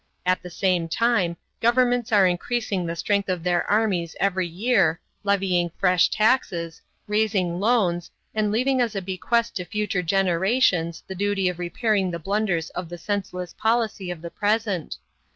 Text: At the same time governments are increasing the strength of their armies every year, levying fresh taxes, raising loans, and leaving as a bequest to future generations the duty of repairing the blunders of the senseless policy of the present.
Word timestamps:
At 0.25 0.41
the 0.41 0.49
same 0.49 0.87
time 0.87 1.37
governments 1.61 2.11
are 2.11 2.25
increasing 2.25 2.87
the 2.87 2.95
strength 2.95 3.29
of 3.29 3.43
their 3.43 3.69
armies 3.69 4.15
every 4.19 4.47
year, 4.47 4.99
levying 5.23 5.69
fresh 5.77 6.09
taxes, 6.09 6.81
raising 7.07 7.59
loans, 7.59 8.09
and 8.33 8.51
leaving 8.51 8.81
as 8.81 8.95
a 8.95 9.01
bequest 9.03 9.55
to 9.57 9.63
future 9.65 10.01
generations 10.01 11.03
the 11.05 11.13
duty 11.13 11.49
of 11.49 11.59
repairing 11.59 12.09
the 12.09 12.17
blunders 12.17 12.71
of 12.71 12.89
the 12.89 12.97
senseless 12.97 13.53
policy 13.53 14.09
of 14.09 14.23
the 14.23 14.31
present. 14.31 14.97